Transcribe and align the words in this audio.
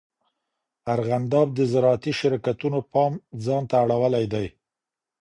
ارغنداب 0.95 1.47
د 1.57 1.59
زراعتي 1.71 2.11
شرکتونو 2.19 2.79
پام 2.93 3.13
ځان 3.45 3.63
ته 3.69 3.75
اړولی 3.83 4.25
دی. 4.33 4.47